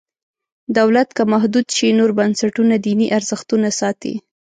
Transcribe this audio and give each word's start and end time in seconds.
دولت 0.77 1.09
که 1.17 1.23
محدود 1.33 1.67
شي 1.75 1.87
نور 1.99 2.11
بنسټونه 2.19 2.75
دیني 2.85 3.07
ارزښتونه 3.17 3.69
ساتي. 3.79 4.13